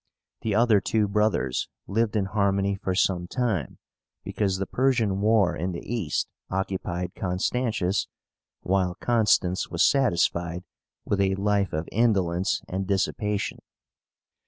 [0.41, 3.77] The other two brothers lived in harmony for some time,
[4.23, 8.07] because the Persian war in the East occupied Constantius,
[8.61, 10.63] while Constans was satisfied
[11.05, 13.59] with a life of indolence and dissipation.